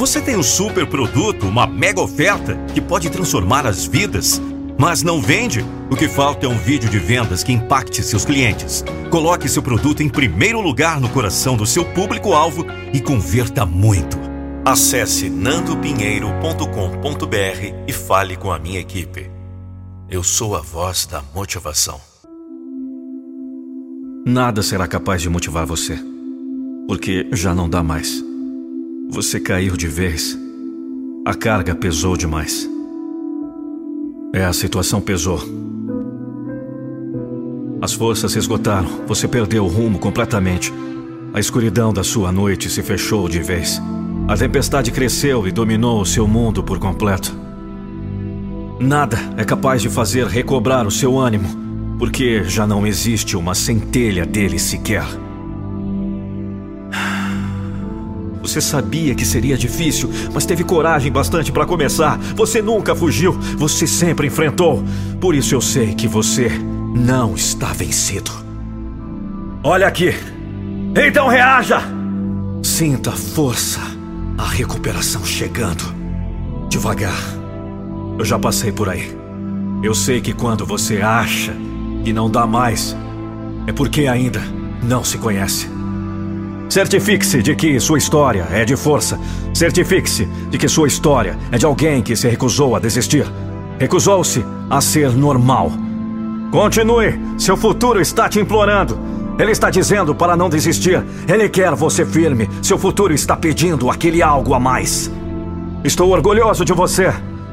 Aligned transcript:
Você 0.00 0.18
tem 0.18 0.34
um 0.34 0.42
super 0.42 0.86
produto, 0.86 1.46
uma 1.46 1.66
mega 1.66 2.00
oferta 2.00 2.56
que 2.72 2.80
pode 2.80 3.10
transformar 3.10 3.66
as 3.66 3.84
vidas, 3.84 4.40
mas 4.78 5.02
não 5.02 5.20
vende? 5.20 5.62
O 5.90 5.94
que 5.94 6.08
falta 6.08 6.46
é 6.46 6.48
um 6.48 6.56
vídeo 6.56 6.88
de 6.88 6.98
vendas 6.98 7.44
que 7.44 7.52
impacte 7.52 8.02
seus 8.02 8.24
clientes. 8.24 8.82
Coloque 9.10 9.46
seu 9.46 9.62
produto 9.62 10.02
em 10.02 10.08
primeiro 10.08 10.58
lugar 10.62 10.98
no 11.02 11.10
coração 11.10 11.54
do 11.54 11.66
seu 11.66 11.84
público-alvo 11.84 12.64
e 12.94 13.00
converta 13.02 13.66
muito. 13.66 14.18
Acesse 14.64 15.28
nandopinheiro.com.br 15.28 17.84
e 17.86 17.92
fale 17.92 18.38
com 18.38 18.50
a 18.50 18.58
minha 18.58 18.80
equipe. 18.80 19.30
Eu 20.08 20.22
sou 20.22 20.56
a 20.56 20.62
voz 20.62 21.04
da 21.04 21.22
motivação. 21.34 22.00
Nada 24.24 24.62
será 24.62 24.88
capaz 24.88 25.20
de 25.20 25.28
motivar 25.28 25.66
você, 25.66 26.02
porque 26.88 27.28
já 27.34 27.54
não 27.54 27.68
dá 27.68 27.82
mais. 27.82 28.29
Você 29.12 29.40
caiu 29.40 29.76
de 29.76 29.88
vez. 29.88 30.38
A 31.26 31.34
carga 31.34 31.74
pesou 31.74 32.16
demais. 32.16 32.70
É, 34.32 34.44
a 34.44 34.52
situação 34.52 35.00
pesou. 35.00 35.40
As 37.82 37.92
forças 37.92 38.30
se 38.30 38.38
esgotaram. 38.38 38.88
Você 39.08 39.26
perdeu 39.26 39.64
o 39.64 39.68
rumo 39.68 39.98
completamente. 39.98 40.72
A 41.34 41.40
escuridão 41.40 41.92
da 41.92 42.04
sua 42.04 42.30
noite 42.30 42.70
se 42.70 42.84
fechou 42.84 43.28
de 43.28 43.42
vez. 43.42 43.82
A 44.28 44.36
tempestade 44.36 44.92
cresceu 44.92 45.44
e 45.48 45.50
dominou 45.50 46.00
o 46.00 46.06
seu 46.06 46.28
mundo 46.28 46.62
por 46.62 46.78
completo. 46.78 47.36
Nada 48.78 49.18
é 49.36 49.44
capaz 49.44 49.82
de 49.82 49.88
fazer 49.88 50.28
recobrar 50.28 50.86
o 50.86 50.90
seu 50.90 51.18
ânimo, 51.18 51.96
porque 51.98 52.44
já 52.44 52.64
não 52.64 52.86
existe 52.86 53.36
uma 53.36 53.56
centelha 53.56 54.24
dele 54.24 54.58
sequer. 54.58 55.04
Você 58.50 58.60
sabia 58.60 59.14
que 59.14 59.24
seria 59.24 59.56
difícil, 59.56 60.10
mas 60.34 60.44
teve 60.44 60.64
coragem 60.64 61.12
bastante 61.12 61.52
para 61.52 61.64
começar. 61.64 62.18
Você 62.34 62.60
nunca 62.60 62.96
fugiu, 62.96 63.32
você 63.56 63.86
sempre 63.86 64.26
enfrentou. 64.26 64.82
Por 65.20 65.36
isso 65.36 65.54
eu 65.54 65.60
sei 65.60 65.94
que 65.94 66.08
você 66.08 66.50
não 66.92 67.36
está 67.36 67.72
vencido. 67.72 68.32
Olha 69.62 69.86
aqui. 69.86 70.12
Então 70.96 71.28
reaja! 71.28 71.80
Sinta 72.60 73.10
a 73.10 73.16
força, 73.16 73.78
a 74.36 74.48
recuperação 74.48 75.24
chegando. 75.24 75.84
Devagar. 76.68 77.22
Eu 78.18 78.24
já 78.24 78.36
passei 78.36 78.72
por 78.72 78.88
aí. 78.88 79.16
Eu 79.80 79.94
sei 79.94 80.20
que 80.20 80.32
quando 80.32 80.66
você 80.66 81.00
acha 81.00 81.54
que 82.04 82.12
não 82.12 82.28
dá 82.28 82.48
mais, 82.48 82.96
é 83.68 83.72
porque 83.72 84.08
ainda 84.08 84.42
não 84.82 85.04
se 85.04 85.18
conhece. 85.18 85.79
Certifique-se 86.70 87.42
de 87.42 87.56
que 87.56 87.80
sua 87.80 87.98
história 87.98 88.46
é 88.52 88.64
de 88.64 88.76
força. 88.76 89.18
Certifique-se 89.52 90.24
de 90.24 90.56
que 90.56 90.68
sua 90.68 90.86
história 90.86 91.36
é 91.50 91.58
de 91.58 91.66
alguém 91.66 92.00
que 92.00 92.14
se 92.14 92.28
recusou 92.28 92.76
a 92.76 92.78
desistir. 92.78 93.26
Recusou-se 93.76 94.44
a 94.70 94.80
ser 94.80 95.10
normal. 95.10 95.72
Continue, 96.52 97.20
seu 97.36 97.56
futuro 97.56 98.00
está 98.00 98.28
te 98.28 98.38
implorando. 98.38 98.96
Ele 99.36 99.50
está 99.50 99.68
dizendo 99.68 100.14
para 100.14 100.36
não 100.36 100.48
desistir. 100.48 101.02
Ele 101.26 101.48
quer 101.48 101.74
você 101.74 102.06
firme. 102.06 102.48
Seu 102.62 102.78
futuro 102.78 103.12
está 103.12 103.36
pedindo 103.36 103.90
aquele 103.90 104.22
algo 104.22 104.54
a 104.54 104.60
mais. 104.60 105.10
Estou 105.82 106.10
orgulhoso 106.10 106.64
de 106.64 106.72
você. 106.72 107.12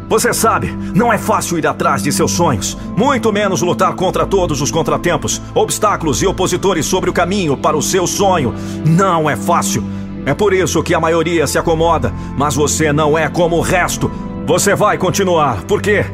Você 0.09 0.33
sabe, 0.33 0.67
não 0.95 1.11
é 1.11 1.17
fácil 1.17 1.57
ir 1.59 1.67
atrás 1.67 2.01
de 2.01 2.13
seus 2.13 2.31
sonhos, 2.31 2.77
muito 2.95 3.31
menos 3.33 3.61
lutar 3.61 3.93
contra 3.93 4.25
todos 4.25 4.61
os 4.61 4.71
contratempos, 4.71 5.41
obstáculos 5.53 6.21
e 6.21 6.27
opositores 6.27 6.85
sobre 6.85 7.09
o 7.09 7.13
caminho 7.13 7.57
para 7.57 7.75
o 7.75 7.81
seu 7.81 8.07
sonho. 8.07 8.53
Não 8.85 9.29
é 9.29 9.35
fácil. 9.35 9.83
É 10.25 10.33
por 10.33 10.53
isso 10.53 10.81
que 10.81 10.93
a 10.93 10.99
maioria 10.99 11.45
se 11.45 11.57
acomoda, 11.57 12.13
mas 12.37 12.55
você 12.55 12.93
não 12.93 13.17
é 13.17 13.27
como 13.27 13.57
o 13.57 13.61
resto. 13.61 14.09
Você 14.45 14.75
vai 14.75 14.97
continuar, 14.97 15.63
porque 15.63 16.05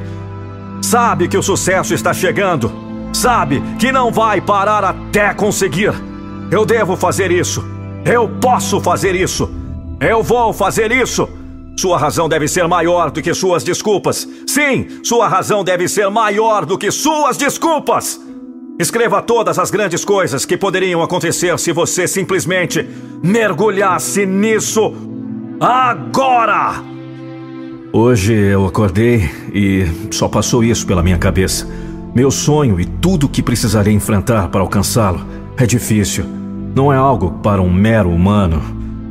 sabe 0.82 1.28
que 1.28 1.38
o 1.38 1.44
sucesso 1.44 1.94
está 1.94 2.14
chegando. 2.14 2.72
Sabe 3.14 3.62
que 3.78 3.92
não 3.92 4.12
vai 4.12 4.42
parar 4.42 4.84
até 4.84 5.36
conseguir. 5.36 5.94
Eu 6.50 6.66
devo 6.66 6.98
fazer 6.98 7.32
isso. 7.32 7.64
Eu 8.04 8.28
posso 8.28 8.82
fazer 8.82 9.14
isso. 9.14 9.50
Eu 10.00 10.24
vou 10.24 10.52
fazer 10.52 10.92
isso. 10.92 11.30
Sua 11.76 11.98
razão 11.98 12.30
deve 12.30 12.48
ser 12.48 12.68
maior 12.68 13.10
do 13.10 13.22
que 13.22 13.34
suas 13.34 13.64
desculpas. 13.64 14.28
Sim, 14.48 14.88
sua 15.04 15.28
razão 15.28 15.64
deve 15.64 15.88
ser 15.88 16.10
maior 16.10 16.66
do 16.66 16.78
que 16.78 16.92
suas 16.92 17.36
desculpas. 17.36 18.20
Escreva 18.80 19.22
todas 19.22 19.60
as 19.60 19.70
grandes 19.70 20.04
coisas 20.04 20.46
que 20.46 20.58
poderiam 20.58 21.02
acontecer 21.02 21.58
se 21.60 21.72
você 21.72 22.08
simplesmente 22.08 22.88
mergulhasse 23.24 24.26
nisso 24.26 24.94
agora. 25.60 26.84
Hoje 27.92 28.34
eu 28.34 28.66
acordei 28.66 29.30
e 29.54 29.86
só 30.12 30.28
passou 30.28 30.64
isso 30.64 30.86
pela 30.88 31.04
minha 31.04 31.18
cabeça. 31.18 31.68
Meu 32.16 32.32
sonho 32.32 32.80
e 32.80 32.86
tudo 32.86 33.28
o 33.28 33.30
que 33.30 33.42
precisarei 33.44 33.94
enfrentar 33.94 34.50
para 34.50 34.62
alcançá-lo 34.62 35.26
é 35.58 35.66
difícil. 35.66 36.26
Não 36.76 36.92
é 36.92 36.98
algo 36.98 37.40
para 37.44 37.62
um 37.62 37.72
mero 37.72 38.10
humano. 38.10 38.62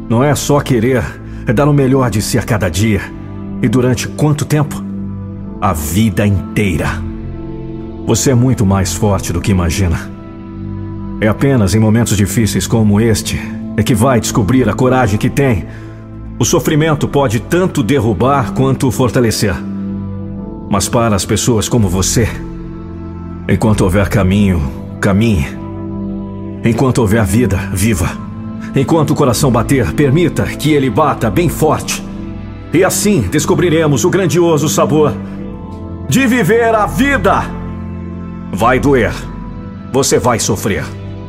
Não 0.09 0.23
é 0.23 0.35
só 0.35 0.61
querer 0.61 1.22
dar 1.51 1.67
o 1.67 1.73
melhor 1.73 2.11
de 2.11 2.21
si 2.21 2.39
a 2.39 2.43
cada 2.43 2.69
dia. 2.69 3.01
E 3.63 3.69
durante 3.69 4.07
quanto 4.07 4.45
tempo? 4.45 4.85
A 5.61 5.73
vida 5.73 6.27
inteira. 6.27 7.03
Você 8.07 8.31
é 8.31 8.35
muito 8.35 8.67
mais 8.67 8.93
forte 8.93 9.33
do 9.33 9.41
que 9.41 9.51
imagina. 9.51 10.11
É 11.21 11.29
apenas 11.29 11.75
em 11.75 11.79
momentos 11.79 12.17
difíceis 12.17 12.67
como 12.67 13.01
este 13.01 13.41
é 13.77 13.83
que 13.83 13.95
vai 13.95 14.21
descobrir 14.21 14.69
a 14.69 14.75
coragem 14.75 15.19
que 15.19 15.31
tem. 15.31 15.67
O 16.39 16.45
sofrimento 16.45 17.07
pode 17.07 17.41
tanto 17.41 17.83
derrubar 17.83 18.53
quanto 18.53 18.91
fortalecer. 18.91 19.55
Mas 20.69 20.89
para 20.89 21.15
as 21.15 21.25
pessoas 21.25 21.69
como 21.69 21.89
você, 21.89 22.29
enquanto 23.49 23.83
houver 23.83 24.09
caminho, 24.09 24.61
caminhe. 25.01 25.47
Enquanto 26.65 26.99
houver 26.99 27.25
vida, 27.25 27.57
viva. 27.73 28.32
Enquanto 28.75 29.11
o 29.11 29.15
coração 29.15 29.51
bater, 29.51 29.93
permita 29.93 30.45
que 30.45 30.73
ele 30.73 30.89
bata 30.89 31.31
bem 31.31 31.49
forte. 31.49 32.03
E 32.73 32.83
assim 32.83 33.21
descobriremos 33.21 34.05
o 34.05 34.11
grandioso 34.11 34.69
sabor 34.69 35.13
de 36.09 36.27
viver 36.27 36.75
a 36.75 36.87
vida. 36.87 37.45
Vai 38.51 38.81
doer. 38.81 39.13
Você 39.93 40.19
vai 40.19 40.39
sofrer. 40.39 40.85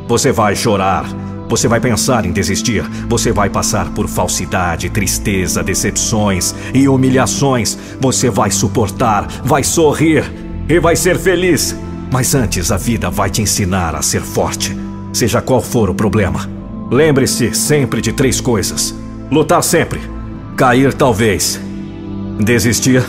Você 0.07 0.31
vai 0.31 0.55
chorar. 0.55 1.05
Você 1.49 1.67
vai 1.67 1.81
pensar 1.81 2.25
em 2.25 2.31
desistir. 2.31 2.83
Você 3.09 3.33
vai 3.33 3.49
passar 3.49 3.89
por 3.91 4.07
falsidade, 4.07 4.89
tristeza, 4.89 5.61
decepções 5.61 6.55
e 6.73 6.87
humilhações. 6.87 7.77
Você 7.99 8.29
vai 8.29 8.51
suportar, 8.51 9.27
vai 9.43 9.63
sorrir 9.63 10.23
e 10.69 10.79
vai 10.79 10.95
ser 10.95 11.17
feliz. 11.17 11.75
Mas 12.11 12.35
antes, 12.35 12.71
a 12.71 12.77
vida 12.77 13.09
vai 13.09 13.29
te 13.29 13.41
ensinar 13.41 13.95
a 13.95 14.01
ser 14.01 14.21
forte, 14.21 14.77
seja 15.11 15.41
qual 15.41 15.61
for 15.61 15.89
o 15.89 15.95
problema. 15.95 16.52
Lembre-se 16.93 17.55
sempre 17.55 18.01
de 18.01 18.13
três 18.13 18.39
coisas: 18.39 18.93
lutar 19.31 19.63
sempre, 19.63 19.99
cair 20.55 20.93
talvez, 20.93 21.59
desistir 22.39 23.03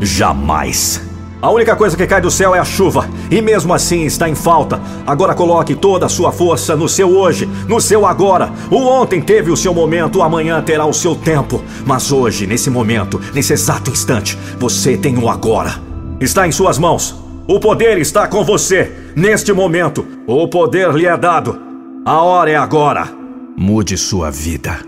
jamais. 0.00 1.02
A 1.42 1.50
única 1.50 1.76
coisa 1.76 1.94
que 1.94 2.06
cai 2.06 2.22
do 2.22 2.30
céu 2.30 2.54
é 2.54 2.58
a 2.58 2.64
chuva, 2.64 3.06
e 3.30 3.42
mesmo 3.42 3.74
assim 3.74 4.06
está 4.06 4.30
em 4.30 4.34
falta. 4.34 4.80
Agora 5.06 5.34
coloque 5.34 5.74
toda 5.74 6.06
a 6.06 6.08
sua 6.08 6.32
força 6.32 6.74
no 6.74 6.88
seu 6.88 7.10
hoje, 7.10 7.46
no 7.68 7.82
seu 7.82 8.06
agora. 8.06 8.50
O 8.70 8.78
ontem 8.78 9.20
teve 9.20 9.50
o 9.50 9.56
seu 9.58 9.74
momento, 9.74 10.20
o 10.20 10.22
amanhã 10.22 10.62
terá 10.62 10.86
o 10.86 10.94
seu 10.94 11.14
tempo. 11.14 11.62
Mas 11.84 12.10
hoje, 12.10 12.46
nesse 12.46 12.70
momento, 12.70 13.20
nesse 13.34 13.52
exato 13.52 13.90
instante, 13.90 14.38
você 14.58 14.96
tem 14.96 15.18
o 15.18 15.28
agora. 15.28 15.74
Está 16.18 16.48
em 16.48 16.50
suas 16.50 16.78
mãos. 16.78 17.14
O 17.46 17.60
poder 17.60 17.98
está 17.98 18.26
com 18.26 18.42
você. 18.42 18.90
Neste 19.14 19.52
momento, 19.52 20.04
o 20.26 20.48
poder 20.48 20.92
lhe 20.94 21.06
é 21.06 21.16
dado. 21.16 21.67
A 22.08 22.22
hora 22.22 22.50
é 22.50 22.56
agora. 22.56 23.06
Mude 23.54 23.98
sua 23.98 24.30
vida. 24.30 24.78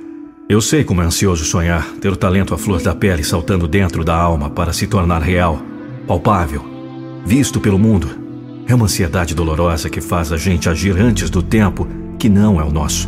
Eu 0.48 0.58
sei 0.58 0.82
como 0.84 1.02
é 1.02 1.04
ansioso 1.04 1.44
sonhar, 1.44 1.86
ter 2.00 2.08
o 2.08 2.16
talento 2.16 2.54
à 2.54 2.56
flor 2.56 2.80
da 2.80 2.94
pele 2.94 3.22
saltando 3.22 3.68
dentro 3.68 4.02
da 4.02 4.16
alma 4.16 4.48
para 4.48 4.72
se 4.72 4.86
tornar 4.86 5.20
real, 5.20 5.60
palpável, 6.06 6.64
visto 7.22 7.60
pelo 7.60 7.78
mundo. 7.78 8.08
É 8.66 8.74
uma 8.74 8.86
ansiedade 8.86 9.34
dolorosa 9.34 9.90
que 9.90 10.00
faz 10.00 10.32
a 10.32 10.38
gente 10.38 10.66
agir 10.66 10.96
antes 10.98 11.28
do 11.28 11.42
tempo 11.42 11.86
que 12.18 12.30
não 12.30 12.58
é 12.58 12.64
o 12.64 12.72
nosso, 12.72 13.06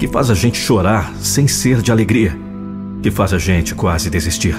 que 0.00 0.08
faz 0.08 0.30
a 0.30 0.34
gente 0.34 0.58
chorar 0.58 1.14
sem 1.20 1.46
ser 1.46 1.80
de 1.80 1.92
alegria, 1.92 2.36
que 3.04 3.10
faz 3.12 3.32
a 3.32 3.38
gente 3.38 3.72
quase 3.72 4.10
desistir. 4.10 4.56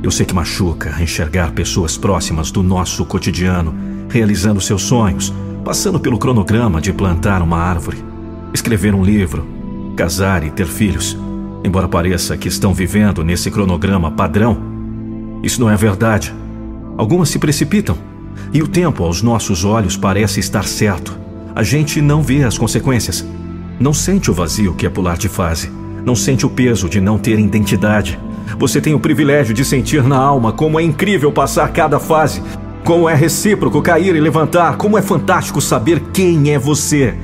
Eu 0.00 0.12
sei 0.12 0.24
que 0.24 0.32
machuca 0.32 0.94
enxergar 1.02 1.50
pessoas 1.50 1.98
próximas 1.98 2.52
do 2.52 2.62
nosso 2.62 3.04
cotidiano 3.04 3.74
realizando 4.08 4.60
seus 4.60 4.82
sonhos, 4.82 5.34
passando 5.64 5.98
pelo 5.98 6.18
cronograma 6.18 6.80
de 6.80 6.92
plantar 6.92 7.42
uma 7.42 7.58
árvore, 7.58 8.11
escrever 8.52 8.94
um 8.94 9.02
livro, 9.02 9.46
casar 9.96 10.44
e 10.44 10.50
ter 10.50 10.66
filhos, 10.66 11.16
embora 11.64 11.88
pareça 11.88 12.36
que 12.36 12.48
estão 12.48 12.74
vivendo 12.74 13.24
nesse 13.24 13.50
cronograma 13.50 14.10
padrão. 14.10 14.58
Isso 15.42 15.60
não 15.60 15.70
é 15.70 15.76
verdade. 15.76 16.34
Algumas 16.96 17.28
se 17.28 17.38
precipitam 17.38 17.96
e 18.52 18.62
o 18.62 18.68
tempo 18.68 19.02
aos 19.04 19.22
nossos 19.22 19.64
olhos 19.64 19.96
parece 19.96 20.40
estar 20.40 20.64
certo. 20.64 21.18
A 21.54 21.62
gente 21.62 22.00
não 22.00 22.22
vê 22.22 22.44
as 22.44 22.56
consequências. 22.58 23.26
Não 23.78 23.92
sente 23.92 24.30
o 24.30 24.34
vazio 24.34 24.74
que 24.74 24.86
é 24.86 24.90
pular 24.90 25.16
de 25.16 25.28
fase. 25.28 25.70
Não 26.04 26.14
sente 26.14 26.44
o 26.46 26.50
peso 26.50 26.88
de 26.88 27.00
não 27.00 27.18
ter 27.18 27.38
identidade. 27.38 28.18
Você 28.58 28.80
tem 28.80 28.94
o 28.94 29.00
privilégio 29.00 29.54
de 29.54 29.64
sentir 29.64 30.02
na 30.02 30.16
alma 30.16 30.52
como 30.52 30.78
é 30.78 30.82
incrível 30.82 31.32
passar 31.32 31.72
cada 31.72 31.98
fase, 31.98 32.42
como 32.84 33.08
é 33.08 33.14
recíproco 33.14 33.80
cair 33.80 34.14
e 34.14 34.20
levantar, 34.20 34.76
como 34.76 34.98
é 34.98 35.02
fantástico 35.02 35.60
saber 35.60 36.00
quem 36.12 36.50
é 36.50 36.58
você. 36.58 37.14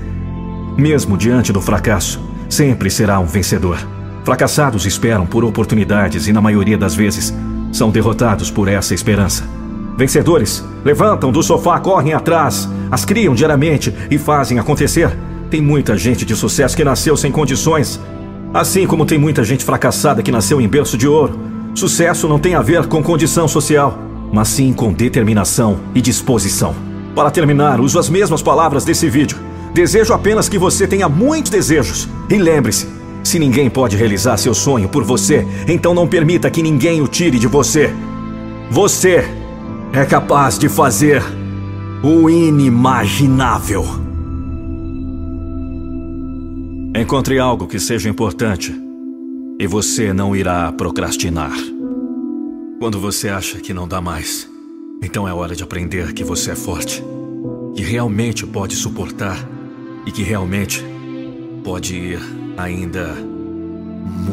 Mesmo 0.79 1.19
diante 1.19 1.53
do 1.53 1.61
fracasso, 1.61 2.21
sempre 2.49 2.89
será 2.89 3.19
um 3.19 3.27
vencedor. 3.27 3.77
Fracassados 4.23 4.87
esperam 4.87 5.27
por 5.27 5.45
oportunidades 5.45 6.29
e, 6.29 6.33
na 6.33 6.41
maioria 6.41 6.79
das 6.79 6.95
vezes, 6.95 7.35
são 7.73 7.91
derrotados 7.91 8.49
por 8.49 8.69
essa 8.69 8.95
esperança. 8.95 9.43
Vencedores 9.97 10.65
levantam 10.85 11.33
do 11.33 11.43
sofá, 11.43 11.81
correm 11.81 12.13
atrás, 12.13 12.69
as 12.93 13.05
criam 13.05 13.35
diariamente 13.35 13.93
e 14.09 14.17
fazem 14.19 14.61
acontecer. 14.61 15.11
Tem 15.51 15.61
muita 15.61 15.99
gente 15.99 16.25
de 16.25 16.37
sucesso 16.37 16.77
que 16.77 16.85
nasceu 16.85 17.17
sem 17.17 17.33
condições, 17.33 18.01
assim 18.55 18.87
como 18.87 19.05
tem 19.05 19.19
muita 19.19 19.43
gente 19.43 19.65
fracassada 19.65 20.23
que 20.23 20.31
nasceu 20.31 20.61
em 20.61 20.69
berço 20.69 20.97
de 20.97 21.09
ouro. 21.09 21.41
Sucesso 21.75 22.29
não 22.29 22.39
tem 22.39 22.55
a 22.55 22.63
ver 22.63 22.87
com 22.87 23.03
condição 23.03 23.49
social, 23.49 23.99
mas 24.33 24.47
sim 24.47 24.73
com 24.73 24.93
determinação 24.93 25.81
e 25.93 26.01
disposição. 26.01 26.73
Para 27.17 27.33
terminar, 27.33 27.81
uso 27.81 27.99
as 27.99 28.09
mesmas 28.09 28.43
palavras 28.43 28.85
desse 28.85 29.11
vídeo. 29.11 29.48
Desejo 29.73 30.13
apenas 30.13 30.49
que 30.49 30.59
você 30.59 30.87
tenha 30.87 31.09
muitos 31.09 31.51
desejos. 31.51 32.09
E 32.29 32.37
lembre-se: 32.37 32.89
se 33.23 33.39
ninguém 33.39 33.69
pode 33.69 33.97
realizar 33.97 34.37
seu 34.37 34.55
sonho 34.55 34.89
por 34.89 35.05
você, 35.05 35.47
então 35.67 35.95
não 35.95 36.09
permita 36.09 36.51
que 36.51 36.63
ninguém 36.63 37.03
o 37.03 37.09
tire 37.09 37.39
de 37.39 37.47
você. 37.47 37.93
Você 38.71 39.25
é 39.93 40.05
capaz 40.05 40.59
de 40.59 40.69
fazer 40.69 41.23
o 42.03 42.31
inimaginável. 42.31 43.85
Encontre 46.95 47.39
algo 47.39 47.67
que 47.67 47.79
seja 47.79 48.09
importante 48.09 48.75
e 49.61 49.67
você 49.67 50.13
não 50.13 50.35
irá 50.35 50.73
procrastinar. 50.73 51.53
Quando 52.79 52.99
você 53.01 53.29
acha 53.29 53.59
que 53.59 53.75
não 53.75 53.89
dá 53.89 54.01
mais, 54.01 54.49
então 55.03 55.29
é 55.29 55.35
hora 55.35 55.55
de 55.55 55.63
aprender 55.63 56.13
que 56.13 56.25
você 56.25 56.53
é 56.53 56.55
forte, 56.55 57.05
que 57.75 57.83
realmente 57.83 58.47
pode 58.47 58.75
suportar 58.75 59.58
e 60.09 60.11
que 60.11 60.23
realmente 60.23 60.83
pode 61.63 61.95
ir 61.95 62.19
ainda 62.57 63.15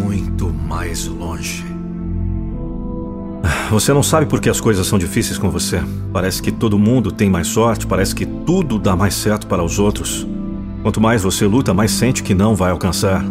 muito 0.02 0.50
mais 0.50 1.06
longe. 1.06 1.66
Você 3.70 3.92
não 3.92 4.02
sabe 4.02 4.26
por 4.26 4.40
que 4.40 4.50
as 4.50 4.62
coisas 4.62 4.88
são 4.88 4.98
difíceis 4.98 5.38
com 5.38 5.50
você. 5.50 5.84
Parece 6.14 6.42
que 6.42 6.50
todo 6.50 6.80
mundo 6.80 7.12
tem 7.12 7.30
mais 7.30 7.48
sorte, 7.48 7.86
parece 7.86 8.16
que 8.16 8.26
tudo 8.26 8.80
dá 8.80 8.96
mais 8.96 9.16
certo 9.16 9.48
para 9.48 9.62
os 9.62 9.78
outros. 9.78 10.26
Quanto 10.82 11.02
mais 11.02 11.24
você 11.24 11.46
luta, 11.46 11.74
mais 11.74 11.92
sente 11.92 12.24
que 12.24 12.34
não 12.34 12.56
vai 12.56 12.72
alcançar. 12.72 13.22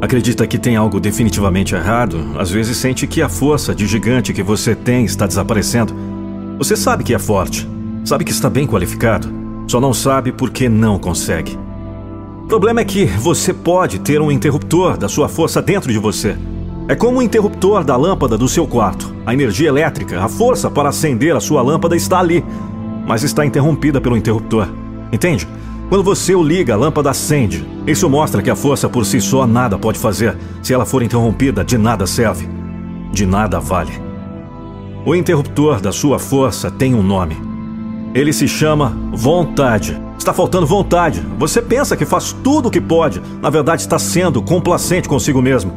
Acredita 0.00 0.46
que 0.46 0.56
tem 0.56 0.76
algo 0.76 0.98
definitivamente 0.98 1.74
errado, 1.74 2.16
às 2.38 2.50
vezes 2.50 2.78
sente 2.78 3.06
que 3.06 3.20
a 3.20 3.28
força 3.28 3.74
de 3.74 3.86
gigante 3.86 4.32
que 4.32 4.42
você 4.42 4.74
tem 4.74 5.04
está 5.04 5.26
desaparecendo. 5.26 5.94
Você 6.56 6.76
sabe 6.76 7.04
que 7.04 7.12
é 7.12 7.18
forte, 7.18 7.68
sabe 8.06 8.24
que 8.24 8.32
está 8.32 8.48
bem 8.48 8.66
qualificado, 8.66 9.30
só 9.68 9.78
não 9.78 9.92
sabe 9.92 10.32
por 10.32 10.50
que 10.50 10.66
não 10.66 10.98
consegue. 10.98 11.63
O 12.44 12.46
problema 12.46 12.82
é 12.82 12.84
que 12.84 13.06
você 13.06 13.54
pode 13.54 13.98
ter 14.00 14.20
um 14.20 14.30
interruptor 14.30 14.98
da 14.98 15.08
sua 15.08 15.30
força 15.30 15.62
dentro 15.62 15.90
de 15.90 15.98
você. 15.98 16.36
É 16.86 16.94
como 16.94 17.18
o 17.18 17.22
interruptor 17.22 17.82
da 17.82 17.96
lâmpada 17.96 18.36
do 18.36 18.46
seu 18.46 18.66
quarto. 18.66 19.12
A 19.24 19.32
energia 19.32 19.68
elétrica, 19.68 20.22
a 20.22 20.28
força 20.28 20.70
para 20.70 20.90
acender 20.90 21.34
a 21.34 21.40
sua 21.40 21.62
lâmpada 21.62 21.96
está 21.96 22.18
ali, 22.18 22.44
mas 23.06 23.22
está 23.22 23.46
interrompida 23.46 23.98
pelo 23.98 24.14
interruptor. 24.14 24.68
Entende? 25.10 25.48
Quando 25.88 26.04
você 26.04 26.34
o 26.34 26.42
liga, 26.42 26.74
a 26.74 26.76
lâmpada 26.76 27.10
acende. 27.10 27.66
Isso 27.86 28.10
mostra 28.10 28.42
que 28.42 28.50
a 28.50 28.56
força 28.56 28.90
por 28.90 29.06
si 29.06 29.22
só 29.22 29.46
nada 29.46 29.78
pode 29.78 29.98
fazer. 29.98 30.36
Se 30.62 30.74
ela 30.74 30.84
for 30.84 31.02
interrompida, 31.02 31.64
de 31.64 31.78
nada 31.78 32.06
serve. 32.06 32.46
De 33.10 33.24
nada 33.24 33.58
vale. 33.58 33.92
O 35.06 35.14
interruptor 35.14 35.80
da 35.80 35.92
sua 35.92 36.18
força 36.18 36.70
tem 36.70 36.94
um 36.94 37.02
nome. 37.02 37.38
Ele 38.14 38.34
se 38.34 38.46
chama 38.46 38.94
vontade. 39.14 39.98
Está 40.18 40.32
faltando 40.32 40.66
vontade. 40.66 41.24
Você 41.38 41.60
pensa 41.60 41.96
que 41.96 42.04
faz 42.04 42.32
tudo 42.32 42.68
o 42.68 42.70
que 42.70 42.80
pode. 42.80 43.20
Na 43.40 43.50
verdade, 43.50 43.82
está 43.82 43.98
sendo 43.98 44.42
complacente 44.42 45.08
consigo 45.08 45.42
mesmo. 45.42 45.72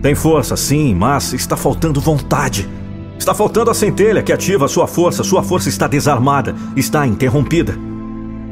Tem 0.00 0.14
força, 0.14 0.56
sim, 0.56 0.94
mas 0.94 1.32
está 1.32 1.56
faltando 1.56 2.00
vontade. 2.00 2.68
Está 3.18 3.34
faltando 3.34 3.70
a 3.70 3.74
centelha 3.74 4.22
que 4.22 4.32
ativa 4.32 4.68
sua 4.68 4.86
força. 4.86 5.24
Sua 5.24 5.42
força 5.42 5.68
está 5.68 5.86
desarmada, 5.86 6.54
está 6.76 7.06
interrompida. 7.06 7.76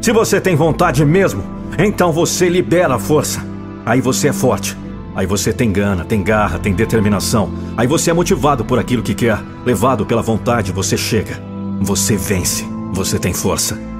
Se 0.00 0.12
você 0.12 0.40
tem 0.40 0.56
vontade 0.56 1.04
mesmo, 1.04 1.42
então 1.78 2.12
você 2.12 2.48
libera 2.48 2.94
a 2.94 2.98
força. 2.98 3.44
Aí 3.84 4.00
você 4.00 4.28
é 4.28 4.32
forte. 4.32 4.76
Aí 5.14 5.26
você 5.26 5.52
tem 5.52 5.70
gana, 5.70 6.04
tem 6.04 6.22
garra, 6.22 6.58
tem 6.58 6.72
determinação. 6.72 7.52
Aí 7.76 7.86
você 7.86 8.10
é 8.10 8.14
motivado 8.14 8.64
por 8.64 8.78
aquilo 8.78 9.02
que 9.02 9.14
quer. 9.14 9.38
Levado 9.64 10.06
pela 10.06 10.22
vontade, 10.22 10.72
você 10.72 10.96
chega. 10.96 11.38
Você 11.80 12.16
vence. 12.16 12.66
Você 12.92 13.18
tem 13.18 13.32
força. 13.32 13.91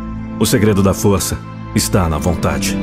O 0.43 0.45
segredo 0.45 0.83
da 0.83 0.93
força 0.93 1.39
está 1.73 2.09
na 2.09 2.19
vontade. 2.19 2.77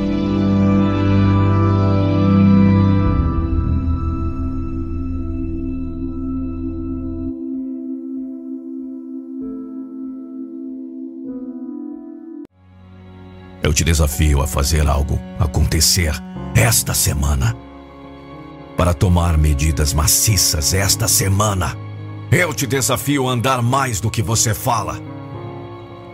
Eu 13.62 13.74
te 13.74 13.84
desafio 13.84 14.40
a 14.40 14.46
fazer 14.46 14.88
algo 14.88 15.20
acontecer 15.38 16.14
esta 16.54 16.94
semana. 16.94 17.54
Para 18.74 18.94
tomar 18.94 19.36
medidas 19.36 19.92
maciças 19.92 20.72
esta 20.72 21.06
semana. 21.06 21.76
Eu 22.32 22.54
te 22.54 22.66
desafio 22.66 23.28
a 23.28 23.32
andar 23.32 23.60
mais 23.60 24.00
do 24.00 24.10
que 24.10 24.22
você 24.22 24.54
fala. 24.54 25.19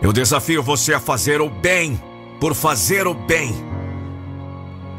Eu 0.01 0.13
desafio 0.13 0.61
você 0.61 0.93
a 0.93 0.99
fazer 0.99 1.41
o 1.41 1.49
bem 1.49 1.99
por 2.39 2.53
fazer 2.53 3.07
o 3.07 3.13
bem. 3.13 3.53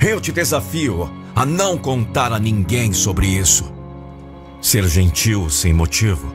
Eu 0.00 0.20
te 0.20 0.32
desafio 0.32 1.10
a 1.34 1.46
não 1.46 1.78
contar 1.78 2.32
a 2.32 2.38
ninguém 2.38 2.92
sobre 2.92 3.26
isso. 3.26 3.72
Ser 4.60 4.86
gentil 4.88 5.48
sem 5.48 5.72
motivo. 5.72 6.34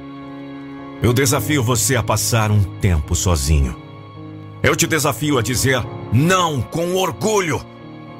Eu 1.01 1.11
desafio 1.11 1.61
você 1.61 1.97
a 1.97 2.03
passar 2.03 2.51
um 2.51 2.63
tempo 2.79 3.13
sozinho. 3.15 3.75
Eu 4.61 4.75
te 4.77 4.87
desafio 4.87 5.37
a 5.37 5.41
dizer 5.41 5.83
não 6.13 6.61
com 6.61 6.95
orgulho, 6.95 7.61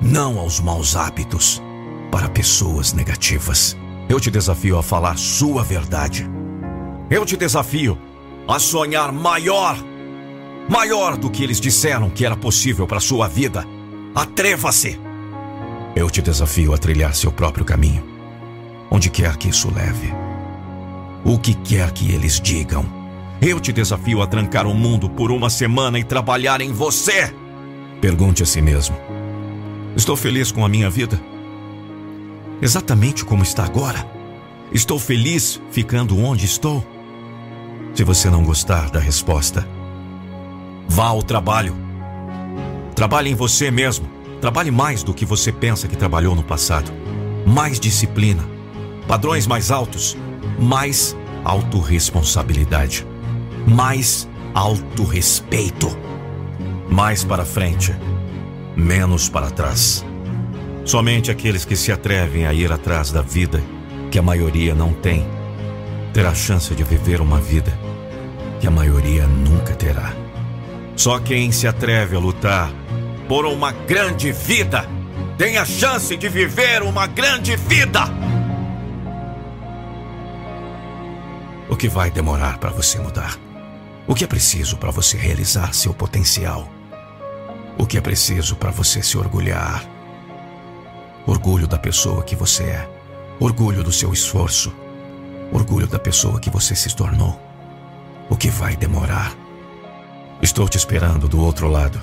não 0.01 0.38
aos 0.38 0.60
maus 0.60 0.94
hábitos, 0.94 1.62
para 2.12 2.28
pessoas 2.28 2.92
negativas. 2.92 3.78
Eu 4.10 4.19
te 4.19 4.30
desafio 4.30 4.78
a 4.78 4.84
falar 4.84 5.18
sua 5.18 5.63
verdade. 5.63 6.30
Eu 7.09 7.26
te 7.26 7.38
desafio 7.38 7.97
a 8.45 8.59
sonhar 8.59 9.14
maior, 9.14 9.78
maior 10.70 11.18
do 11.18 11.30
que 11.30 11.44
eles 11.44 11.60
disseram 11.60 12.10
que 12.10 12.26
era 12.26 12.36
possível 12.36 12.88
para 12.88 13.00
sua 13.00 13.28
vida. 13.28 13.66
Atreva-se. 14.16 15.00
Eu 15.96 16.10
te 16.10 16.22
desafio 16.22 16.74
a 16.74 16.78
trilhar 16.78 17.14
seu 17.14 17.32
próprio 17.32 17.66
caminho, 17.66 18.04
onde 18.90 19.10
quer 19.10 19.38
que 19.38 19.50
isso 19.50 19.72
leve. 19.74 20.12
O 21.24 21.38
que 21.38 21.54
quer 21.54 21.92
que 21.92 22.12
eles 22.12 22.40
digam. 22.40 22.86
Eu 23.42 23.60
te 23.60 23.72
desafio 23.72 24.22
a 24.22 24.28
trancar 24.28 24.66
o 24.66 24.74
mundo 24.74 25.10
por 25.10 25.32
uma 25.32 25.50
semana 25.50 26.00
e 26.00 26.04
trabalhar 26.04 26.62
em 26.62 26.72
você. 26.72 27.34
Pergunte 28.02 28.44
a 28.44 28.46
si 28.46 28.62
mesmo: 28.62 28.96
Estou 29.96 30.16
feliz 30.16 30.52
com 30.52 30.66
a 30.66 30.70
minha 30.70 30.90
vida? 30.90 31.20
Exatamente 32.62 33.26
como 33.26 33.44
está 33.44 33.66
agora? 33.66 34.08
Estou 34.72 34.98
feliz 34.98 35.62
ficando 35.72 36.18
onde 36.18 36.46
estou? 36.46 36.86
Se 37.94 38.04
você 38.04 38.30
não 38.30 38.44
gostar 38.44 38.90
da 38.90 39.00
resposta, 39.00 39.68
vá 40.94 41.07
ao 41.07 41.21
trabalho. 41.21 41.76
Trabalhe 42.95 43.30
em 43.31 43.35
você 43.35 43.69
mesmo. 43.69 44.07
Trabalhe 44.40 44.71
mais 44.71 45.04
do 45.04 45.14
que 45.14 45.26
você 45.26 45.52
pensa 45.52 45.88
que 45.88 45.97
trabalhou 45.97 46.35
no 46.35 46.44
passado. 46.44 46.92
Mais 47.45 47.80
disciplina, 47.80 48.44
padrões 49.07 49.47
mais 49.47 49.71
altos, 49.71 50.18
mais 50.59 51.16
autorresponsabilidade 51.44 53.06
mais 53.66 54.28
autorrespeito. 54.54 55.88
Mais 56.90 57.23
para 57.23 57.45
frente, 57.45 57.95
menos 58.76 59.30
para 59.30 59.50
trás. 59.50 60.06
Somente 60.85 61.31
aqueles 61.31 61.66
que 61.66 61.76
se 61.76 61.92
atrevem 61.92 62.45
a 62.45 62.54
ir 62.54 62.71
atrás 62.71 63.12
da 63.12 63.21
vida 63.21 63.64
que 64.12 64.19
a 64.19 64.21
maioria 64.21 64.76
não 64.76 64.94
tem, 64.94 65.26
terá 66.14 66.30
a 66.30 66.35
chance 66.35 66.76
de 66.76 66.83
viver 66.83 67.19
uma 67.21 67.40
vida 67.40 67.73
que 68.59 68.68
a 68.68 68.71
maioria 68.71 69.26
nunca 69.26 69.73
terá. 69.73 70.22
Só 70.95 71.19
quem 71.19 71.52
se 71.52 71.68
atreve 71.68 72.16
a 72.16 72.19
lutar 72.19 72.71
por 73.28 73.45
uma 73.45 73.71
grande 73.71 74.31
vida 74.31 74.88
tem 75.38 75.57
a 75.57 75.66
chance 75.66 76.16
de 76.16 76.30
viver 76.30 76.83
uma 76.83 77.07
grande 77.07 77.56
vida. 77.56 78.02
O 81.69 81.76
que 81.76 81.88
vai 81.88 82.12
demorar 82.12 82.59
para 82.59 82.69
você 82.69 83.00
mudar? 83.00 83.38
O 84.06 84.14
que 84.14 84.23
é 84.23 84.28
preciso 84.28 84.78
para 84.78 84.92
você 84.92 85.18
realizar 85.18 85.73
seu 85.73 85.94
potencial? 85.94 86.69
O 87.78 87.85
que 87.88 87.97
é 87.97 88.02
preciso 88.02 88.56
para 88.56 88.69
você 88.69 89.02
se 89.02 89.18
orgulhar? 89.18 89.83
Orgulho 91.26 91.68
da 91.68 91.80
pessoa 91.80 92.23
que 92.23 92.35
você 92.35 92.64
é, 92.64 92.90
orgulho 93.40 93.83
do 93.83 93.92
seu 93.92 94.14
esforço, 94.14 94.73
Orgulho 95.54 95.85
da 95.85 96.00
pessoa 96.00 96.40
que 96.40 96.50
você 96.50 96.76
se 96.76 96.95
tornou. 96.95 97.40
O 98.28 98.35
que 98.35 98.50
vai 98.50 98.76
demorar. 98.76 99.43
Estou 100.44 100.68
te 100.68 100.76
esperando 100.78 101.30
do 101.30 101.42
outro 101.42 101.69
lado. 101.69 102.02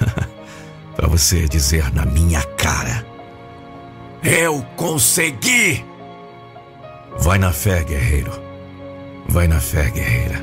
Para 0.96 1.06
você 1.06 1.46
dizer 1.46 1.92
na 1.92 2.06
minha 2.06 2.42
cara: 2.56 3.06
Eu 4.24 4.62
consegui! 4.76 5.84
Vai 7.18 7.36
na 7.36 7.52
fé, 7.52 7.84
guerreiro. 7.84 8.32
Vai 9.28 9.46
na 9.46 9.60
fé, 9.60 9.90
guerreira. 9.90 10.42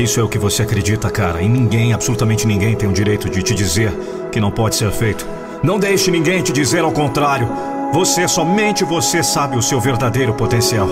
Isso 0.00 0.18
é 0.18 0.22
o 0.22 0.28
que 0.30 0.38
você 0.38 0.62
acredita, 0.62 1.10
cara. 1.10 1.42
E 1.42 1.48
ninguém, 1.48 1.92
absolutamente 1.92 2.46
ninguém, 2.46 2.74
tem 2.74 2.88
o 2.88 2.92
direito 2.92 3.28
de 3.28 3.42
te 3.42 3.54
dizer 3.54 3.92
que 4.32 4.40
não 4.40 4.50
pode 4.50 4.74
ser 4.74 4.90
feito. 4.90 5.26
Não 5.62 5.78
deixe 5.78 6.10
ninguém 6.10 6.42
te 6.42 6.54
dizer 6.54 6.80
ao 6.80 6.90
contrário. 6.90 7.46
Você, 7.92 8.26
somente 8.26 8.82
você, 8.82 9.22
sabe 9.22 9.58
o 9.58 9.62
seu 9.62 9.78
verdadeiro 9.78 10.32
potencial. 10.32 10.88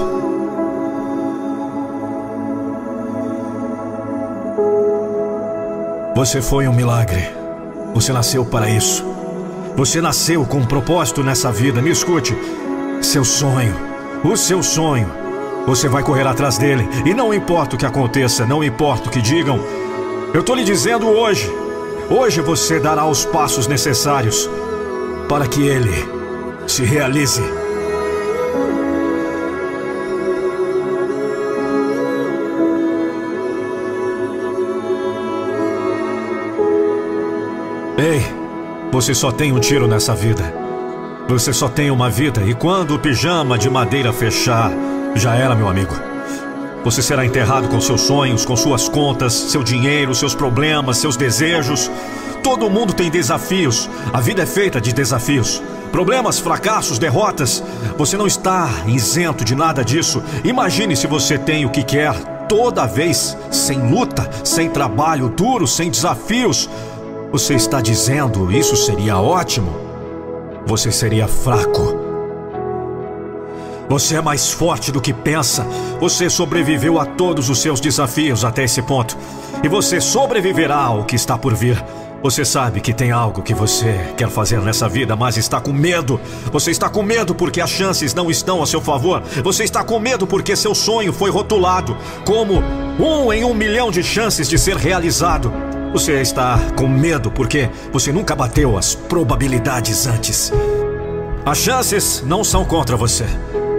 Você 6.15 6.43
foi 6.43 6.69
um 6.69 6.75
milagre. 6.75 7.31
Você 7.95 8.13
nasceu 8.13 8.45
para 8.45 8.69
isso. 8.69 9.03
Você 9.75 10.03
nasceu 10.03 10.45
com 10.45 10.59
um 10.59 10.67
propósito 10.67 11.23
nessa 11.23 11.51
vida. 11.51 11.81
Me 11.81 11.89
escute. 11.89 12.37
Seu 13.01 13.25
sonho, 13.25 13.75
o 14.23 14.37
seu 14.37 14.63
sonho. 14.63 15.18
Você 15.69 15.87
vai 15.87 16.03
correr 16.03 16.27
atrás 16.27 16.57
dele. 16.57 16.89
E 17.05 17.13
não 17.13 17.35
importa 17.35 17.77
o 17.77 17.79
que 17.79 17.85
aconteça, 17.85 18.47
não 18.47 18.65
importa 18.65 19.09
o 19.09 19.13
que 19.13 19.21
digam. 19.21 19.61
Eu 20.33 20.41
estou 20.41 20.57
lhe 20.57 20.65
dizendo 20.65 21.07
hoje. 21.07 21.53
Hoje 22.09 22.41
você 22.41 22.81
dará 22.81 23.05
os 23.05 23.27
passos 23.27 23.67
necessários 23.67 24.49
para 25.29 25.47
que 25.47 25.61
ele 25.61 25.93
se 26.67 26.85
realize. 26.85 27.43
Ei, 37.99 38.25
você 38.91 39.13
só 39.13 39.31
tem 39.31 39.53
um 39.53 39.61
tiro 39.61 39.87
nessa 39.87 40.15
vida. 40.15 40.51
Você 41.29 41.53
só 41.53 41.69
tem 41.69 41.91
uma 41.91 42.09
vida 42.09 42.43
e 42.43 42.55
quando 42.55 42.95
o 42.95 42.99
pijama 42.99 43.59
de 43.59 43.69
madeira 43.69 44.15
fechar, 44.15 44.73
já 45.15 45.35
era, 45.35 45.55
meu 45.55 45.69
amigo. 45.69 45.95
Você 46.85 47.03
será 47.03 47.25
enterrado 47.25 47.69
com 47.69 47.81
seus 47.81 48.03
sonhos, 48.03 48.45
com 48.45 48.57
suas 48.57 48.89
contas, 48.89 49.33
seu 49.33 49.63
dinheiro, 49.63 50.15
seus 50.15 50.35
problemas, 50.35 50.99
seus 50.99 51.17
desejos. 51.17 51.91
Todo 52.43 52.71
mundo 52.71 52.93
tem 52.93 53.11
desafios. 53.11 53.91
A 54.13 54.21
vida 54.21 54.43
é 54.43 54.47
feita 54.47 54.81
de 54.81 54.93
desafios. 54.93 55.63
Problemas, 55.91 56.39
fracassos, 56.39 56.99
derrotas. 56.99 57.63
Você 57.97 58.17
não 58.17 58.27
está 58.27 58.69
isento 58.87 59.45
de 59.45 59.55
nada 59.55 59.85
disso. 59.85 60.23
Imagine 60.45 60.97
se 60.97 61.07
você 61.07 61.37
tem 61.37 61.67
o 61.67 61.71
que 61.71 61.83
quer 61.83 62.15
toda 62.49 62.87
vez, 62.87 63.37
sem 63.51 63.91
luta, 63.91 64.29
sem 64.45 64.71
trabalho 64.71 65.29
duro, 65.29 65.67
sem 65.67 65.91
desafios. 65.91 66.71
Você 67.33 67.55
está 67.55 67.81
dizendo 67.81 68.51
isso 68.53 68.77
seria 68.77 69.19
ótimo? 69.19 69.89
você 70.69 70.93
seria 70.93 71.27
fraco. 71.27 71.98
Você 73.89 74.17
é 74.17 74.21
mais 74.21 74.53
forte 74.53 74.93
do 74.93 75.01
que 75.01 75.15
pensa. 75.15 75.67
Você 75.99 76.29
sobreviveu 76.29 77.01
a 77.01 77.07
todos 77.07 77.49
os 77.49 77.59
seus 77.59 77.81
desafios 77.81 78.45
até 78.45 78.65
esse 78.65 78.83
ponto. 78.83 79.17
E 79.63 79.69
você 79.69 80.01
sobreviverá 80.01 80.77
ao 80.77 81.05
que 81.05 81.17
está 81.17 81.39
por 81.39 81.55
vir. 81.55 81.83
Você 82.23 82.45
sabe 82.45 82.81
que 82.81 82.93
tem 82.93 83.13
algo 83.13 83.43
que 83.43 83.55
você 83.55 84.13
quer 84.17 84.29
fazer 84.29 84.61
nessa 84.61 84.89
vida, 84.89 85.17
mas 85.17 85.37
está 85.37 85.61
com 85.61 85.73
medo. 85.73 86.21
Você 86.53 86.71
está 86.71 86.91
com 86.91 87.03
medo 87.03 87.35
porque 87.35 87.61
as 87.61 87.71
chances 87.71 88.13
não 88.13 88.31
estão 88.31 88.63
a 88.63 88.67
seu 88.67 88.81
favor. 88.81 89.23
Você 89.43 89.65
está 89.65 89.83
com 89.83 89.99
medo 89.99 90.27
porque 90.27 90.55
seu 90.55 90.75
sonho 90.75 91.13
foi 91.13 91.31
rotulado 91.31 91.97
como 92.27 92.63
um 92.99 93.33
em 93.33 93.45
um 93.45 93.55
milhão 93.55 93.91
de 93.91 94.03
chances 94.03 94.49
de 94.49 94.59
ser 94.59 94.77
realizado. 94.77 95.51
Você 95.93 96.21
está 96.21 96.59
com 96.77 96.87
medo 96.87 97.31
porque 97.31 97.71
você 97.91 98.13
nunca 98.13 98.37
bateu 98.37 98.77
as 98.77 98.95
probabilidades 98.95 100.07
antes. 100.07 100.53
As 101.47 101.59
chances 101.59 102.23
não 102.27 102.45
são 102.45 102.65
contra 102.65 102.97
você. 102.97 103.25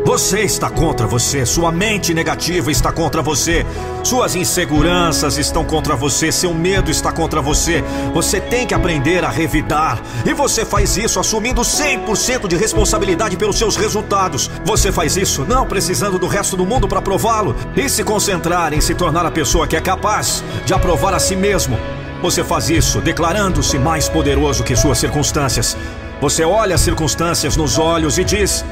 Você 0.09 0.39
está 0.39 0.71
contra 0.71 1.05
você, 1.05 1.45
sua 1.45 1.71
mente 1.71 2.15
negativa 2.15 2.71
está 2.71 2.91
contra 2.91 3.21
você, 3.21 3.63
suas 4.03 4.35
inseguranças 4.35 5.37
estão 5.37 5.63
contra 5.63 5.95
você, 5.95 6.31
seu 6.31 6.51
medo 6.51 6.89
está 6.89 7.11
contra 7.11 7.43
você. 7.43 7.83
Você 8.11 8.41
tem 8.41 8.65
que 8.65 8.73
aprender 8.73 9.23
a 9.23 9.29
revidar. 9.29 10.01
E 10.25 10.33
você 10.33 10.65
faz 10.65 10.97
isso 10.97 11.19
assumindo 11.19 11.61
100% 11.61 12.47
de 12.47 12.55
responsabilidade 12.55 13.37
pelos 13.37 13.59
seus 13.59 13.75
resultados. 13.75 14.49
Você 14.65 14.91
faz 14.91 15.15
isso 15.15 15.45
não 15.47 15.67
precisando 15.67 16.17
do 16.17 16.25
resto 16.25 16.57
do 16.57 16.65
mundo 16.65 16.87
para 16.87 17.03
prová-lo 17.03 17.55
e 17.75 17.87
se 17.87 18.03
concentrar 18.03 18.73
em 18.73 18.81
se 18.81 18.95
tornar 18.95 19.27
a 19.27 19.31
pessoa 19.31 19.67
que 19.67 19.75
é 19.75 19.81
capaz 19.81 20.43
de 20.65 20.73
aprovar 20.73 21.13
a 21.13 21.19
si 21.19 21.35
mesmo. 21.35 21.77
Você 22.23 22.43
faz 22.43 22.67
isso 22.71 22.99
declarando-se 22.99 23.77
mais 23.77 24.09
poderoso 24.09 24.63
que 24.63 24.75
suas 24.75 24.97
circunstâncias. 24.97 25.77
Você 26.19 26.43
olha 26.43 26.73
as 26.73 26.81
circunstâncias 26.81 27.55
nos 27.55 27.77
olhos 27.77 28.17
e 28.17 28.23
diz: 28.23 28.65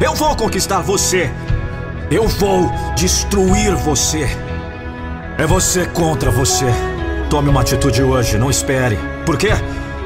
Eu 0.00 0.14
vou 0.14 0.34
conquistar 0.34 0.80
você. 0.80 1.30
Eu 2.10 2.28
vou 2.28 2.70
destruir 2.96 3.74
você. 3.76 4.26
É 5.38 5.46
você 5.46 5.86
contra 5.86 6.30
você. 6.30 6.66
Tome 7.30 7.48
uma 7.48 7.62
atitude 7.62 8.02
hoje, 8.02 8.36
não 8.36 8.50
espere. 8.50 8.98
Por 9.24 9.36
quê? 9.36 9.50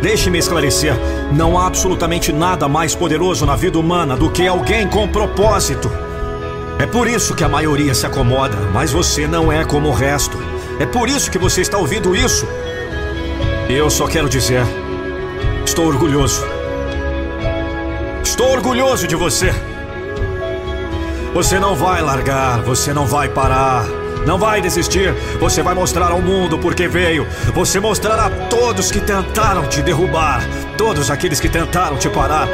Deixe-me 0.01 0.39
esclarecer: 0.39 0.95
não 1.33 1.59
há 1.59 1.67
absolutamente 1.67 2.33
nada 2.33 2.69
mais 2.69 2.95
poderoso 2.95 3.45
na 3.47 3.57
vida 3.57 3.79
humana 3.79 4.17
do 4.17 4.31
que 4.31 4.47
alguém 4.47 4.87
com 4.87 5.09
propósito. 5.09 5.91
É 6.79 6.87
por 6.87 7.09
isso 7.09 7.35
que 7.35 7.43
a 7.43 7.49
maioria 7.49 7.95
se 7.95 8.07
acomoda, 8.07 8.57
mas 8.73 8.93
você 8.93 9.27
não 9.27 9.51
é 9.51 9.65
como 9.65 9.89
o 9.89 9.93
resto. 9.93 10.39
É 10.79 10.85
por 10.85 11.09
isso 11.09 11.31
que 11.31 11.39
você 11.39 11.63
está 11.63 11.79
ouvindo 11.79 12.15
isso. 12.15 12.47
Eu 13.69 13.89
só 13.91 14.07
quero 14.07 14.29
dizer: 14.29 14.63
estou 15.65 15.87
orgulhoso. 15.87 16.45
Estou 18.23 18.53
orgulhoso 18.53 19.09
de 19.09 19.17
você. 19.17 19.53
Você 21.37 21.61
não 21.61 21.77
vai 21.77 22.01
largar, 22.01 22.63
você 22.63 22.95
não 22.95 23.05
vai 23.05 23.29
parar. 23.29 23.85
Não 24.25 24.39
vai 24.39 24.63
desistir. 24.63 25.13
Você 25.39 25.63
vai 25.63 25.75
mostrar 25.75 26.11
ao 26.11 26.23
mundo 26.23 26.59
por 26.59 26.75
que 26.75 26.89
veio. 26.89 27.27
Você 27.53 27.79
mostrará 27.79 28.25
a 28.25 28.31
todos 28.47 28.91
que 28.91 29.03
tentaram 29.03 29.67
te 29.69 29.83
derrubar, 29.83 30.41
todos 30.79 31.11
aqueles 31.11 31.39
que 31.39 31.51
tentaram 31.51 31.99
te 31.99 32.09
parar. 32.09 32.49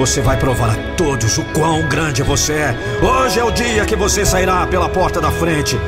Você 0.00 0.20
vai 0.20 0.36
provar 0.36 0.70
a 0.70 0.94
todos 0.96 1.38
o 1.38 1.44
quão 1.44 1.82
grande 1.82 2.24
você 2.24 2.54
é. 2.54 2.76
Hoje 3.00 3.38
é 3.38 3.44
o 3.44 3.52
dia 3.52 3.86
que 3.86 3.94
você 3.94 4.26
sairá 4.26 4.66
pela 4.66 4.88
porta 4.88 5.20
da 5.20 5.30
frente 5.30 5.78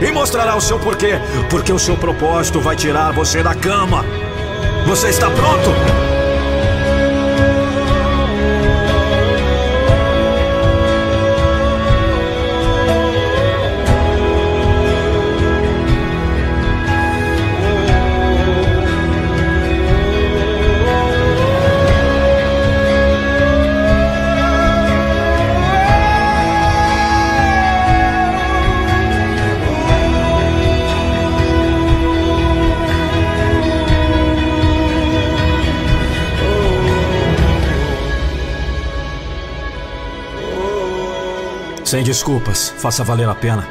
e 0.00 0.12
mostrará 0.12 0.54
o 0.54 0.60
seu 0.60 0.78
porquê, 0.78 1.20
porque 1.50 1.72
o 1.72 1.80
seu 1.80 1.96
propósito 1.96 2.60
vai 2.60 2.76
tirar 2.76 3.12
você 3.12 3.42
da 3.42 3.56
cama. 3.56 4.04
Você 4.86 5.08
está 5.08 5.28
pronto? 5.28 6.11
Sem 41.92 42.02
desculpas, 42.02 42.70
faça 42.78 43.04
valer 43.04 43.28
a 43.28 43.34
pena. 43.34 43.68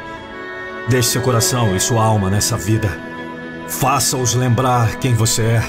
Deixe 0.88 1.08
seu 1.08 1.22
coração 1.22 1.74
e 1.74 1.80
sua 1.80 2.04
alma 2.04 2.30
nessa 2.30 2.56
vida. 2.56 2.96
Faça-os 3.66 4.34
lembrar 4.34 4.94
quem 5.00 5.12
você 5.12 5.42
é. 5.42 5.62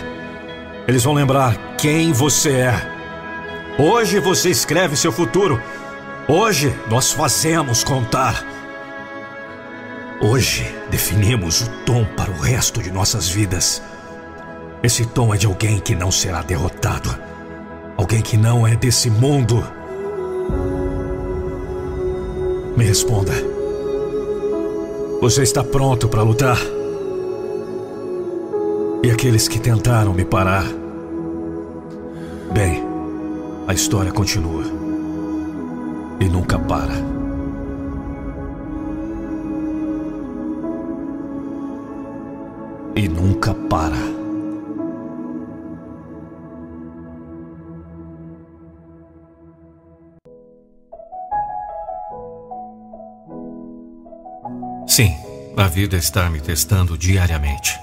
Eles 0.88 1.04
vão 1.04 1.16
lembrar 1.16 1.58
quem 1.80 2.14
você 2.14 2.52
é. 2.58 2.76
Hoje 3.80 4.20
você 4.20 4.52
escreve 4.52 4.96
seu 4.96 5.12
futuro. 5.12 5.60
Hoje 6.28 6.72
nós 6.92 7.12
fazemos 7.12 7.84
contar. 7.84 8.46
Hoje 10.22 10.64
definimos 10.92 11.62
o 11.62 11.70
tom 11.88 12.06
para 12.06 12.30
o 12.30 12.40
resto 12.40 12.84
de 12.84 12.92
nossas 12.92 13.28
vidas. 13.28 13.82
Esse 14.84 15.08
tom 15.08 15.34
é 15.34 15.38
de 15.40 15.48
alguém 15.48 15.80
que 15.80 15.96
não 15.96 16.12
será 16.12 16.44
derrotado. 16.44 17.18
Alguém 17.98 18.22
que 18.22 18.38
não 18.38 18.68
é 18.68 18.76
desse 18.76 19.10
mundo. 19.10 19.68
Me 22.76 22.84
responda. 22.86 23.32
Você 25.22 25.44
está 25.44 25.64
pronto 25.64 26.10
para 26.10 26.24
lutar? 26.24 26.58
E 29.04 29.12
aqueles 29.12 29.48
que 29.48 29.60
tentaram 29.60 30.14
me 30.14 30.26
parar? 30.26 30.66
Bem, 32.52 32.84
a 33.68 33.74
história 33.74 34.12
continua. 34.12 34.64
E 36.20 36.26
nunca 36.26 36.58
para. 36.58 36.94
E 42.96 43.08
nunca 43.08 43.54
para. 43.54 44.13
A 55.56 55.68
vida 55.68 55.96
está 55.96 56.30
me 56.30 56.40
testando 56.42 56.98
diariamente. 56.98 57.80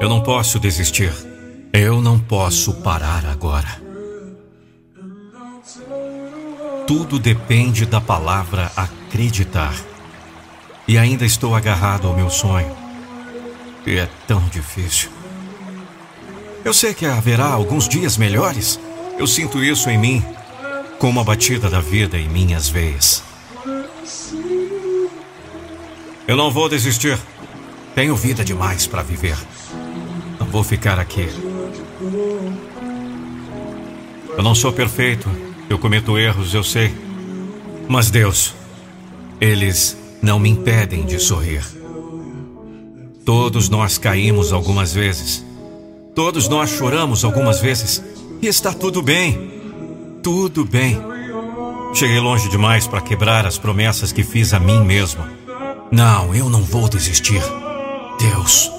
Eu 0.00 0.08
não 0.08 0.22
posso 0.22 0.58
desistir. 0.58 1.12
Eu 1.72 2.00
não 2.00 2.18
posso 2.18 2.74
parar 2.82 3.26
agora. 3.26 3.80
Tudo 6.86 7.18
depende 7.18 7.84
da 7.86 8.00
palavra 8.00 8.70
acreditar. 8.76 9.74
E 10.88 10.98
ainda 10.98 11.24
estou 11.24 11.54
agarrado 11.54 12.08
ao 12.08 12.16
meu 12.16 12.30
sonho. 12.30 12.74
E 13.86 13.98
é 13.98 14.08
tão 14.26 14.40
difícil. 14.48 15.10
Eu 16.64 16.74
sei 16.74 16.94
que 16.94 17.06
haverá 17.06 17.46
alguns 17.46 17.88
dias 17.88 18.16
melhores. 18.16 18.80
Eu 19.18 19.26
sinto 19.26 19.62
isso 19.62 19.88
em 19.90 19.98
mim 19.98 20.24
como 20.98 21.20
a 21.20 21.24
batida 21.24 21.70
da 21.70 21.80
vida 21.80 22.18
em 22.18 22.28
minhas 22.28 22.68
veias. 22.68 23.29
Eu 26.26 26.36
não 26.36 26.50
vou 26.50 26.68
desistir. 26.68 27.18
Tenho 27.94 28.14
vida 28.14 28.44
demais 28.44 28.86
para 28.86 29.02
viver. 29.02 29.36
Não 30.38 30.46
vou 30.46 30.62
ficar 30.62 30.98
aqui. 30.98 31.28
Eu 34.36 34.42
não 34.42 34.54
sou 34.54 34.72
perfeito. 34.72 35.28
Eu 35.68 35.78
cometo 35.78 36.18
erros, 36.18 36.54
eu 36.54 36.62
sei. 36.62 36.94
Mas 37.88 38.10
Deus, 38.10 38.54
eles 39.40 39.96
não 40.22 40.38
me 40.38 40.48
impedem 40.48 41.04
de 41.04 41.18
sorrir. 41.18 41.64
Todos 43.24 43.68
nós 43.68 43.98
caímos 43.98 44.52
algumas 44.52 44.92
vezes. 44.94 45.44
Todos 46.14 46.48
nós 46.48 46.70
choramos 46.70 47.24
algumas 47.24 47.60
vezes. 47.60 48.02
E 48.40 48.46
está 48.46 48.72
tudo 48.72 49.02
bem. 49.02 49.60
Tudo 50.22 50.64
bem. 50.64 51.09
Cheguei 52.00 52.18
longe 52.18 52.48
demais 52.48 52.86
para 52.86 53.02
quebrar 53.02 53.44
as 53.44 53.58
promessas 53.58 54.10
que 54.10 54.22
fiz 54.22 54.54
a 54.54 54.58
mim 54.58 54.82
mesmo. 54.82 55.22
Não, 55.92 56.34
eu 56.34 56.48
não 56.48 56.62
vou 56.62 56.88
desistir. 56.88 57.42
Deus, 58.18 58.72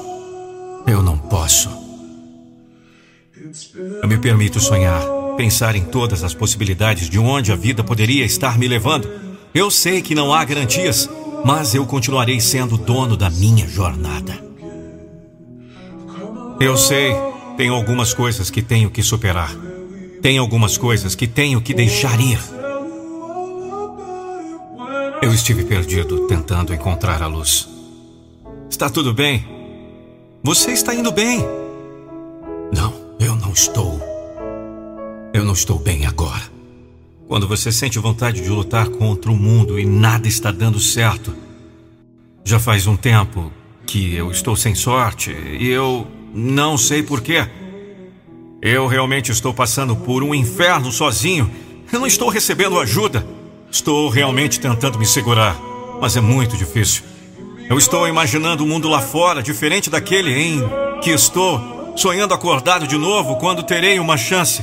eu 0.88 1.04
não 1.04 1.20
posso. 1.20 1.70
Eu 4.02 4.10
me 4.10 4.18
permito 4.18 4.60
sonhar, 4.60 5.04
pensar 5.38 5.76
em 5.76 5.84
todas 5.86 6.24
as 6.24 6.34
possibilidades 6.34 7.08
de 7.08 7.20
onde 7.20 7.52
a 7.52 7.56
vida 7.56 7.84
poderia 7.84 8.26
estar 8.26 8.58
me 8.58 8.68
levando. 8.68 9.08
Eu 9.54 9.70
sei 9.70 10.02
que 10.02 10.16
não 10.16 10.34
há 10.34 10.44
garantias, 10.44 11.08
mas 11.46 11.76
eu 11.76 11.86
continuarei 11.86 12.40
sendo 12.42 12.76
dono 12.76 13.16
da 13.16 13.30
minha 13.30 13.68
jornada. 13.68 14.34
Eu 16.60 16.76
sei, 16.76 17.14
tenho 17.56 17.76
algumas 17.76 18.16
coisas 18.16 18.50
que 18.50 18.64
tenho 18.64 18.90
que 18.90 19.04
superar. 19.04 19.56
Tem 20.24 20.40
algumas 20.40 20.76
coisas 20.76 21.14
que 21.14 21.28
tenho 21.28 21.62
que 21.62 21.72
deixar 21.72 22.20
ir. 22.20 22.40
Eu 25.32 25.36
estive 25.36 25.64
perdido 25.64 26.28
tentando 26.28 26.74
encontrar 26.74 27.24
a 27.24 27.26
luz. 27.26 27.66
Está 28.70 28.90
tudo 28.90 29.14
bem? 29.14 29.48
Você 30.44 30.74
está 30.74 30.94
indo 30.94 31.10
bem? 31.10 31.40
Não, 32.76 32.94
eu 33.18 33.34
não 33.38 33.54
estou. 33.54 33.98
Eu 35.34 35.46
não 35.46 35.54
estou 35.54 35.80
bem 35.80 36.06
agora. 36.06 36.44
Quando 37.30 37.48
você 37.48 37.72
sente 37.72 37.98
vontade 37.98 38.42
de 38.42 38.50
lutar 38.50 38.90
contra 38.90 39.32
o 39.32 39.36
mundo 39.36 39.80
e 39.80 39.86
nada 39.86 40.28
está 40.28 40.52
dando 40.52 40.82
certo. 40.82 41.34
Já 42.44 42.60
faz 42.60 42.86
um 42.86 42.98
tempo 42.98 43.54
que 43.88 44.14
eu 44.14 44.32
estou 44.32 44.58
sem 44.58 44.76
sorte 44.76 45.32
e 45.32 45.70
eu 45.70 46.06
não 46.34 46.78
sei 46.78 47.04
porquê. 47.04 47.48
Eu 48.62 48.86
realmente 48.86 49.32
estou 49.32 49.54
passando 49.54 49.96
por 49.96 50.24
um 50.24 50.36
inferno 50.36 50.92
sozinho. 50.92 51.50
Eu 51.90 52.02
não 52.02 52.08
estou 52.08 52.28
recebendo 52.28 52.78
ajuda. 52.78 53.26
Estou 53.72 54.10
realmente 54.10 54.60
tentando 54.60 55.00
me 55.00 55.06
segurar, 55.06 55.56
mas 56.02 56.18
é 56.18 56.22
muito 56.22 56.58
difícil. 56.58 57.04
Eu 57.70 57.78
estou 57.78 58.06
imaginando 58.06 58.64
o 58.64 58.66
um 58.66 58.70
mundo 58.70 58.90
lá 58.90 59.00
fora, 59.00 59.42
diferente 59.42 59.90
daquele 59.90 60.34
em 60.34 60.62
que 61.02 61.10
estou, 61.10 61.94
sonhando 61.96 62.34
acordado 62.34 62.86
de 62.86 62.98
novo 62.98 63.38
quando 63.38 63.64
terei 63.64 63.98
uma 63.98 64.18
chance. 64.18 64.62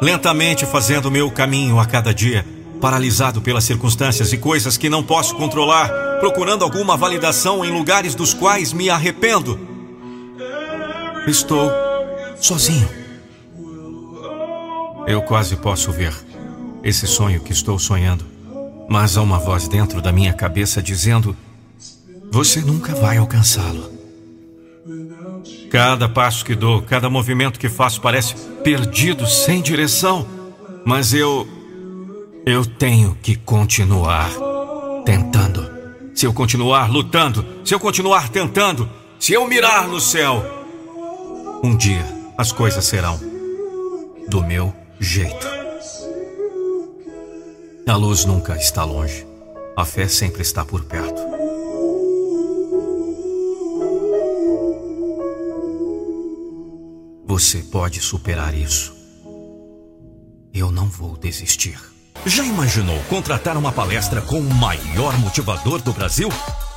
Lentamente 0.00 0.64
fazendo 0.64 1.10
meu 1.10 1.30
caminho 1.30 1.78
a 1.78 1.84
cada 1.84 2.14
dia, 2.14 2.46
paralisado 2.80 3.42
pelas 3.42 3.64
circunstâncias 3.64 4.32
e 4.32 4.38
coisas 4.38 4.78
que 4.78 4.88
não 4.88 5.02
posso 5.02 5.34
controlar, 5.34 5.90
procurando 6.20 6.64
alguma 6.64 6.96
validação 6.96 7.62
em 7.62 7.70
lugares 7.70 8.14
dos 8.14 8.32
quais 8.32 8.72
me 8.72 8.88
arrependo. 8.88 9.60
Estou 11.26 11.70
sozinho. 12.40 12.88
Eu 15.06 15.20
quase 15.20 15.56
posso 15.56 15.92
ver 15.92 16.27
esse 16.82 17.06
sonho 17.06 17.40
que 17.40 17.52
estou 17.52 17.78
sonhando, 17.78 18.24
mas 18.88 19.16
há 19.16 19.22
uma 19.22 19.38
voz 19.38 19.68
dentro 19.68 20.00
da 20.00 20.12
minha 20.12 20.32
cabeça 20.32 20.82
dizendo: 20.82 21.36
Você 22.30 22.60
nunca 22.60 22.94
vai 22.94 23.18
alcançá-lo. 23.18 23.90
Cada 25.70 26.08
passo 26.08 26.44
que 26.44 26.54
dou, 26.54 26.82
cada 26.82 27.10
movimento 27.10 27.58
que 27.58 27.68
faço 27.68 28.00
parece 28.00 28.34
perdido, 28.64 29.26
sem 29.26 29.60
direção, 29.60 30.26
mas 30.84 31.12
eu. 31.12 31.46
Eu 32.46 32.64
tenho 32.64 33.14
que 33.20 33.36
continuar 33.36 34.30
tentando. 35.04 35.68
Se 36.14 36.24
eu 36.24 36.32
continuar 36.32 36.90
lutando, 36.90 37.44
se 37.62 37.74
eu 37.74 37.78
continuar 37.78 38.30
tentando, 38.30 38.88
se 39.20 39.34
eu 39.34 39.46
mirar 39.46 39.86
no 39.86 40.00
céu, 40.00 40.42
um 41.62 41.76
dia 41.76 42.04
as 42.38 42.50
coisas 42.50 42.84
serão 42.86 43.20
do 44.28 44.42
meu 44.42 44.74
jeito. 44.98 45.57
A 47.88 47.96
luz 47.96 48.26
nunca 48.26 48.54
está 48.54 48.84
longe. 48.84 49.26
A 49.74 49.82
fé 49.82 50.06
sempre 50.06 50.42
está 50.42 50.62
por 50.62 50.84
perto. 50.84 51.22
Você 57.24 57.62
pode 57.62 57.98
superar 58.02 58.54
isso. 58.54 58.94
Eu 60.52 60.70
não 60.70 60.84
vou 60.84 61.16
desistir. 61.16 61.80
Já 62.26 62.44
imaginou 62.44 63.02
contratar 63.04 63.56
uma 63.56 63.72
palestra 63.72 64.20
com 64.20 64.38
o 64.38 64.54
maior 64.54 65.18
motivador 65.18 65.80
do 65.80 65.94
Brasil? 65.94 66.28